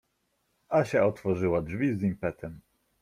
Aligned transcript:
Asia 0.69 1.05
otworzyła 1.05 1.61
drzwi 1.61 1.93
z 1.93 2.03
impetem. 2.03 2.61